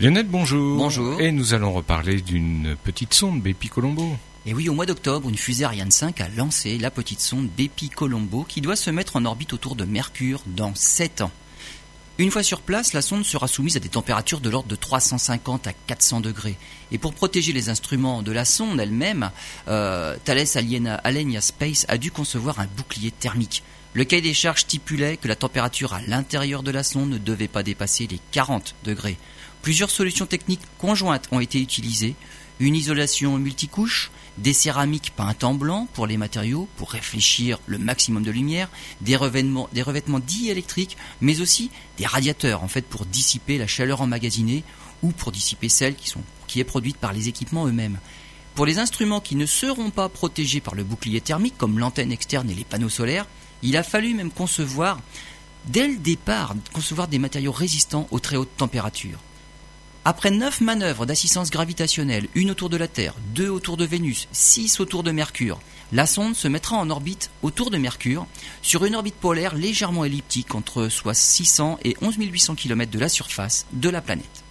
[0.00, 0.78] Lionel, bonjour.
[0.78, 1.20] Bonjour.
[1.20, 4.16] Et nous allons reparler d'une petite sonde Bepi Colombo.
[4.46, 7.88] Et oui, au mois d'octobre, une fusée Ariane 5 a lancé la petite sonde Bepi
[7.88, 11.32] Colombo qui doit se mettre en orbite autour de Mercure dans 7 ans.
[12.20, 15.68] Une fois sur place, la sonde sera soumise à des températures de l'ordre de 350
[15.68, 16.56] à 400 degrés.
[16.90, 19.30] Et pour protéger les instruments de la sonde elle-même,
[19.68, 23.62] euh, Thales Alenia, Alenia Space a dû concevoir un bouclier thermique.
[23.94, 27.46] Le cahier des charges stipulait que la température à l'intérieur de la sonde ne devait
[27.46, 29.16] pas dépasser les 40 degrés.
[29.62, 32.16] Plusieurs solutions techniques conjointes ont été utilisées.
[32.60, 38.22] Une isolation multicouche, des céramiques peintes en blanc pour les matériaux, pour réfléchir le maximum
[38.22, 38.68] de lumière,
[39.00, 44.00] des revêtements, des revêtements diélectriques, mais aussi des radiateurs en fait pour dissiper la chaleur
[44.00, 44.64] emmagasinée
[45.02, 46.12] ou pour dissiper celle qui,
[46.46, 47.98] qui est produite par les équipements eux-mêmes.
[48.56, 52.50] Pour les instruments qui ne seront pas protégés par le bouclier thermique, comme l'antenne externe
[52.50, 53.26] et les panneaux solaires,
[53.62, 54.98] il a fallu même concevoir,
[55.66, 59.20] dès le départ, concevoir des matériaux résistants aux très hautes températures.
[60.10, 64.80] Après neuf manœuvres d'assistance gravitationnelle, une autour de la Terre, deux autour de Vénus, six
[64.80, 65.60] autour de Mercure,
[65.92, 68.26] la sonde se mettra en orbite autour de Mercure,
[68.62, 73.10] sur une orbite polaire légèrement elliptique entre soit 600 et 11 800 km de la
[73.10, 74.44] surface de la planète.